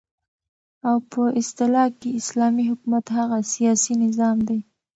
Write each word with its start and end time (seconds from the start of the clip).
او 0.89 0.97
په 1.11 1.21
اصطلاح 1.41 1.87
كې 1.99 2.09
اسلامي 2.21 2.63
حكومت 2.69 3.05
هغه 3.17 3.37
سياسي 3.53 3.93
نظام 4.05 4.37
دى 4.47 4.59